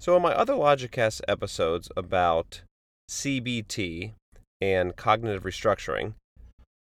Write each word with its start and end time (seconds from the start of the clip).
So, 0.00 0.16
in 0.16 0.22
my 0.22 0.32
other 0.32 0.54
Logicast 0.54 1.20
episodes 1.28 1.90
about 1.94 2.62
CBT 3.10 4.14
and 4.58 4.96
cognitive 4.96 5.42
restructuring, 5.42 6.14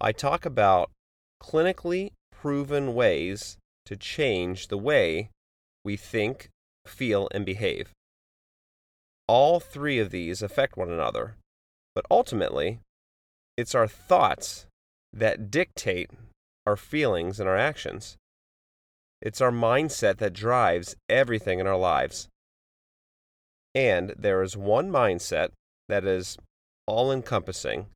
I 0.00 0.10
talk 0.10 0.44
about 0.44 0.90
clinically 1.40 2.10
proven 2.32 2.96
ways 2.96 3.58
to 3.84 3.96
change 3.96 4.66
the 4.66 4.76
way 4.76 5.30
we 5.84 5.96
think, 5.96 6.48
feel, 6.84 7.28
and 7.30 7.46
behave. 7.46 7.92
All 9.28 9.60
three 9.60 10.00
of 10.00 10.10
these 10.10 10.42
affect 10.42 10.76
one 10.76 10.90
another, 10.90 11.36
but 11.94 12.06
ultimately, 12.10 12.80
it's 13.56 13.76
our 13.76 13.86
thoughts 13.86 14.66
that 15.12 15.48
dictate 15.48 16.10
our 16.66 16.76
feelings 16.76 17.38
and 17.38 17.48
our 17.48 17.56
actions. 17.56 18.16
It's 19.22 19.40
our 19.40 19.52
mindset 19.52 20.16
that 20.16 20.32
drives 20.32 20.96
everything 21.08 21.60
in 21.60 21.68
our 21.68 21.78
lives. 21.78 22.28
And 23.76 24.14
there 24.16 24.42
is 24.42 24.56
one 24.56 24.90
mindset 24.90 25.50
that 25.86 26.06
is 26.06 26.38
all 26.86 27.12
encompassing, 27.12 27.88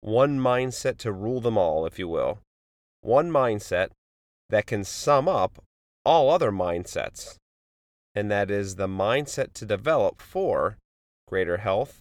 one 0.00 0.38
mindset 0.38 0.96
to 0.98 1.10
rule 1.10 1.40
them 1.40 1.58
all, 1.58 1.84
if 1.84 1.98
you 1.98 2.06
will, 2.06 2.38
one 3.00 3.28
mindset 3.28 3.88
that 4.48 4.66
can 4.66 4.84
sum 4.84 5.26
up 5.26 5.60
all 6.04 6.30
other 6.30 6.52
mindsets, 6.52 7.34
and 8.14 8.30
that 8.30 8.48
is 8.48 8.76
the 8.76 8.86
mindset 8.86 9.52
to 9.54 9.66
develop 9.66 10.22
for 10.22 10.76
greater 11.26 11.56
health, 11.56 11.98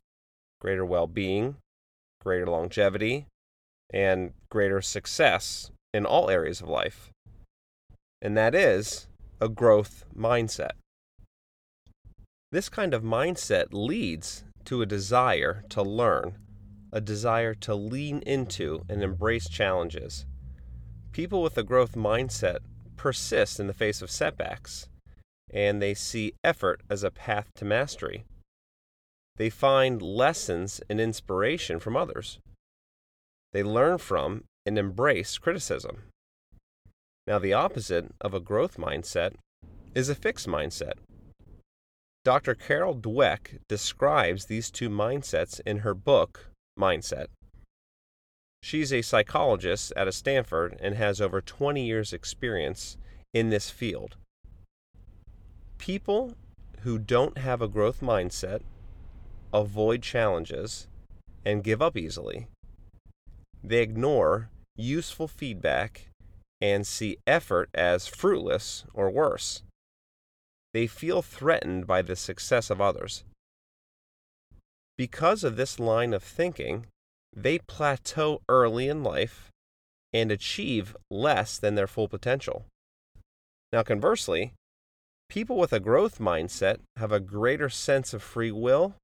greater 0.59 0.85
well 0.85 1.07
being, 1.07 1.55
greater 2.23 2.45
longevity, 2.45 3.25
and 3.91 4.33
greater 4.51 4.79
success 4.79 5.71
in 5.91 6.05
all 6.05 6.29
areas 6.29 6.61
of 6.61 6.69
life. 6.69 7.09
And 8.21 8.37
that 8.37 8.53
is 8.53 9.07
a 9.39 9.49
growth 9.49 10.05
mindset. 10.15 10.73
This 12.51 12.67
kind 12.67 12.93
of 12.93 13.01
mindset 13.01 13.67
leads 13.71 14.43
to 14.65 14.81
a 14.81 14.85
desire 14.85 15.63
to 15.69 15.81
learn, 15.81 16.37
a 16.91 16.99
desire 16.99 17.53
to 17.55 17.73
lean 17.73 18.19
into 18.25 18.83
and 18.89 19.01
embrace 19.01 19.47
challenges. 19.47 20.25
People 21.13 21.41
with 21.41 21.57
a 21.57 21.63
growth 21.63 21.95
mindset 21.95 22.59
persist 22.97 23.57
in 23.57 23.67
the 23.67 23.73
face 23.73 24.01
of 24.01 24.11
setbacks, 24.11 24.89
and 25.49 25.81
they 25.81 25.93
see 25.93 26.33
effort 26.43 26.81
as 26.89 27.03
a 27.03 27.11
path 27.11 27.47
to 27.55 27.63
mastery. 27.63 28.25
They 29.37 29.49
find 29.49 30.01
lessons 30.01 30.81
and 30.89 30.99
inspiration 30.99 31.79
from 31.79 31.95
others. 31.95 32.39
They 33.53 33.63
learn 33.63 33.97
from 33.97 34.43
and 34.65 34.77
embrace 34.77 35.37
criticism. 35.37 36.03
Now, 37.25 37.39
the 37.39 37.53
opposite 37.53 38.07
of 38.19 38.33
a 38.33 38.41
growth 38.41 38.75
mindset 38.75 39.35
is 39.95 40.09
a 40.09 40.15
fixed 40.15 40.47
mindset. 40.47 40.93
Dr. 42.23 42.53
Carol 42.53 42.95
Dweck 42.95 43.59
describes 43.67 44.45
these 44.45 44.69
two 44.69 44.89
mindsets 44.89 45.59
in 45.65 45.79
her 45.79 45.95
book, 45.95 46.51
Mindset. 46.79 47.27
She's 48.61 48.93
a 48.93 49.01
psychologist 49.01 49.91
at 49.97 50.13
Stanford 50.13 50.77
and 50.79 50.95
has 50.95 51.19
over 51.19 51.41
20 51.41 51.83
years' 51.83 52.13
experience 52.13 52.97
in 53.33 53.49
this 53.49 53.71
field. 53.71 54.17
People 55.79 56.35
who 56.81 56.99
don't 56.99 57.39
have 57.39 57.59
a 57.59 57.67
growth 57.67 58.01
mindset 58.01 58.61
avoid 59.51 60.03
challenges 60.03 60.87
and 61.43 61.63
give 61.63 61.81
up 61.81 61.97
easily. 61.97 62.47
They 63.63 63.81
ignore 63.81 64.49
useful 64.75 65.27
feedback 65.27 66.09
and 66.61 66.85
see 66.85 67.17
effort 67.25 67.69
as 67.73 68.07
fruitless 68.07 68.85
or 68.93 69.09
worse. 69.09 69.63
They 70.73 70.87
feel 70.87 71.21
threatened 71.21 71.85
by 71.85 72.01
the 72.01 72.15
success 72.15 72.69
of 72.69 72.79
others. 72.79 73.23
Because 74.97 75.43
of 75.43 75.55
this 75.55 75.79
line 75.79 76.13
of 76.13 76.23
thinking, 76.23 76.87
they 77.35 77.59
plateau 77.59 78.41
early 78.47 78.87
in 78.87 79.03
life 79.03 79.49
and 80.13 80.31
achieve 80.31 80.95
less 81.09 81.57
than 81.57 81.75
their 81.75 81.87
full 81.87 82.07
potential. 82.07 82.65
Now, 83.71 83.83
conversely, 83.83 84.53
people 85.29 85.57
with 85.57 85.71
a 85.71 85.79
growth 85.79 86.19
mindset 86.19 86.79
have 86.97 87.11
a 87.11 87.19
greater 87.19 87.69
sense 87.69 88.13
of 88.13 88.21
free 88.21 88.51
will, 88.51 88.95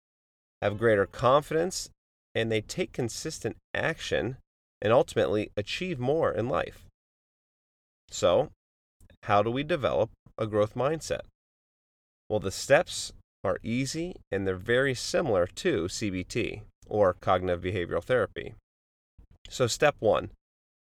have 0.61 0.77
greater 0.77 1.05
confidence, 1.05 1.89
and 2.35 2.51
they 2.51 2.61
take 2.61 2.91
consistent 2.91 3.55
action 3.73 4.37
and 4.81 4.93
ultimately 4.93 5.51
achieve 5.55 5.99
more 5.99 6.31
in 6.31 6.49
life. 6.49 6.85
So, 8.09 8.51
how 9.23 9.41
do 9.41 9.49
we 9.49 9.63
develop 9.63 10.11
a 10.37 10.45
growth 10.45 10.75
mindset? 10.75 11.21
Well, 12.29 12.39
the 12.39 12.51
steps 12.51 13.13
are 13.43 13.59
easy 13.63 14.15
and 14.31 14.45
they're 14.45 14.55
very 14.55 14.93
similar 14.93 15.47
to 15.47 15.85
CBT 15.85 16.61
or 16.87 17.13
cognitive 17.13 17.61
behavioral 17.61 18.03
therapy. 18.03 18.55
So, 19.49 19.67
step 19.67 19.95
one 19.99 20.31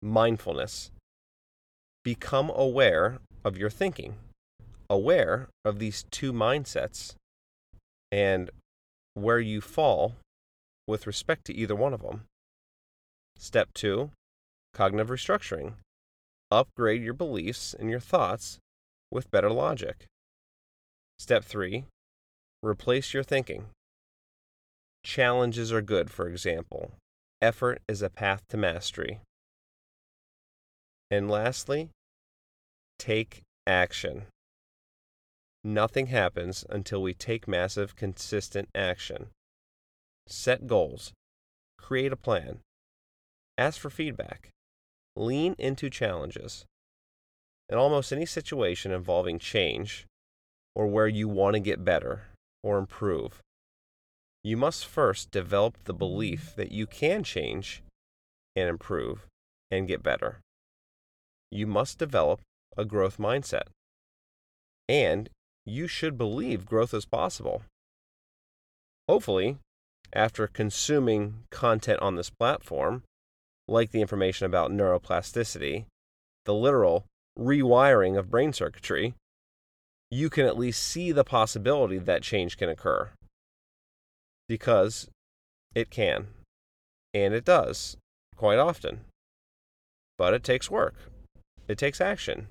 mindfulness. 0.02 0.90
Become 2.04 2.50
aware 2.54 3.18
of 3.44 3.56
your 3.56 3.70
thinking, 3.70 4.16
aware 4.90 5.48
of 5.64 5.78
these 5.78 6.04
two 6.10 6.32
mindsets 6.32 7.14
and 8.12 8.50
where 9.14 9.40
you 9.40 9.60
fall 9.60 10.16
with 10.86 11.06
respect 11.06 11.46
to 11.46 11.54
either 11.54 11.74
one 11.74 11.94
of 11.94 12.02
them. 12.02 12.22
Step 13.38 13.70
two 13.74 14.10
cognitive 14.74 15.08
restructuring. 15.08 15.74
Upgrade 16.50 17.02
your 17.02 17.14
beliefs 17.14 17.74
and 17.78 17.88
your 17.88 18.00
thoughts 18.00 18.58
with 19.10 19.30
better 19.30 19.50
logic. 19.50 20.04
Step 21.18 21.44
three, 21.44 21.84
replace 22.62 23.14
your 23.14 23.22
thinking. 23.22 23.66
Challenges 25.02 25.72
are 25.72 25.82
good, 25.82 26.10
for 26.10 26.28
example. 26.28 26.92
Effort 27.40 27.80
is 27.88 28.02
a 28.02 28.10
path 28.10 28.42
to 28.48 28.56
mastery. 28.56 29.20
And 31.10 31.30
lastly, 31.30 31.90
take 32.98 33.42
action. 33.66 34.24
Nothing 35.62 36.08
happens 36.08 36.64
until 36.68 37.02
we 37.02 37.14
take 37.14 37.46
massive, 37.46 37.96
consistent 37.96 38.68
action. 38.74 39.28
Set 40.26 40.66
goals. 40.66 41.12
Create 41.78 42.12
a 42.12 42.16
plan. 42.16 42.60
Ask 43.56 43.80
for 43.80 43.90
feedback. 43.90 44.50
Lean 45.16 45.54
into 45.58 45.88
challenges. 45.88 46.64
In 47.68 47.78
almost 47.78 48.12
any 48.12 48.26
situation 48.26 48.90
involving 48.90 49.38
change, 49.38 50.06
or 50.74 50.86
where 50.86 51.08
you 51.08 51.28
want 51.28 51.54
to 51.54 51.60
get 51.60 51.84
better 51.84 52.22
or 52.62 52.78
improve. 52.78 53.40
You 54.42 54.56
must 54.56 54.86
first 54.86 55.30
develop 55.30 55.78
the 55.84 55.94
belief 55.94 56.54
that 56.56 56.72
you 56.72 56.86
can 56.86 57.22
change 57.22 57.82
and 58.54 58.68
improve 58.68 59.26
and 59.70 59.88
get 59.88 60.02
better. 60.02 60.40
You 61.50 61.66
must 61.66 61.98
develop 61.98 62.40
a 62.76 62.84
growth 62.84 63.18
mindset. 63.18 63.68
And 64.88 65.30
you 65.64 65.86
should 65.86 66.18
believe 66.18 66.66
growth 66.66 66.92
is 66.92 67.06
possible. 67.06 67.62
Hopefully, 69.08 69.58
after 70.12 70.46
consuming 70.46 71.44
content 71.50 72.00
on 72.00 72.16
this 72.16 72.30
platform, 72.30 73.02
like 73.66 73.90
the 73.90 74.00
information 74.00 74.46
about 74.46 74.70
neuroplasticity, 74.70 75.86
the 76.44 76.54
literal 76.54 77.04
rewiring 77.38 78.18
of 78.18 78.30
brain 78.30 78.52
circuitry, 78.52 79.14
you 80.14 80.30
can 80.30 80.46
at 80.46 80.56
least 80.56 80.80
see 80.80 81.10
the 81.10 81.24
possibility 81.24 81.98
that 81.98 82.22
change 82.22 82.56
can 82.56 82.68
occur. 82.68 83.10
because 84.48 85.08
it 85.74 85.90
can. 85.90 86.28
And 87.12 87.32
it 87.34 87.44
does 87.44 87.96
quite 88.36 88.58
often. 88.58 89.00
But 90.18 90.34
it 90.34 90.44
takes 90.44 90.70
work, 90.70 90.94
it 91.66 91.78
takes 91.78 92.00
action. 92.00 92.46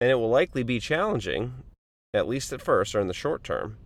And 0.00 0.10
it 0.10 0.16
will 0.16 0.28
likely 0.28 0.62
be 0.62 0.78
challenging, 0.78 1.64
at 2.14 2.28
least 2.28 2.52
at 2.52 2.62
first 2.62 2.94
or 2.94 3.00
in 3.00 3.08
the 3.08 3.14
short 3.14 3.42
term. 3.42 3.78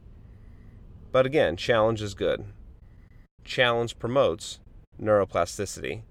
But 1.10 1.24
again, 1.24 1.56
challenge 1.56 2.02
is 2.02 2.14
good. 2.14 2.44
Challenge 3.44 3.98
promotes 3.98 4.58
neuroplasticity 5.00 6.02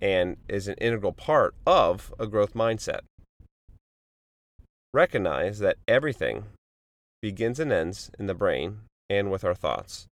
and 0.00 0.36
is 0.48 0.68
an 0.68 0.74
integral 0.74 1.12
part 1.12 1.54
of 1.66 2.14
a 2.18 2.26
growth 2.26 2.54
mindset. 2.54 3.00
Recognize 4.94 5.58
that 5.58 5.78
everything 5.88 6.44
begins 7.20 7.58
and 7.58 7.72
ends 7.72 8.12
in 8.16 8.26
the 8.26 8.34
brain 8.34 8.82
and 9.10 9.28
with 9.28 9.42
our 9.42 9.52
thoughts. 9.52 10.06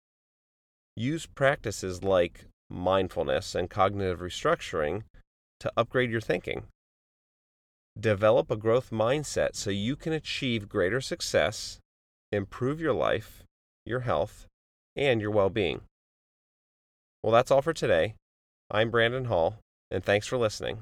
Use 0.96 1.26
practices 1.26 2.02
like 2.02 2.46
mindfulness 2.70 3.54
and 3.54 3.68
cognitive 3.68 4.20
restructuring 4.20 5.02
to 5.58 5.70
upgrade 5.76 6.10
your 6.10 6.22
thinking. 6.22 6.62
Develop 8.00 8.50
a 8.50 8.56
growth 8.56 8.88
mindset 8.90 9.54
so 9.54 9.68
you 9.68 9.96
can 9.96 10.14
achieve 10.14 10.66
greater 10.66 11.02
success, 11.02 11.78
improve 12.32 12.80
your 12.80 12.94
life, 12.94 13.42
your 13.84 14.00
health, 14.00 14.46
and 14.96 15.20
your 15.20 15.30
well 15.30 15.50
being. 15.50 15.82
Well, 17.22 17.32
that's 17.32 17.50
all 17.50 17.60
for 17.60 17.74
today. 17.74 18.14
I'm 18.70 18.90
Brandon 18.90 19.26
Hall, 19.26 19.58
and 19.90 20.02
thanks 20.02 20.26
for 20.26 20.38
listening. 20.38 20.78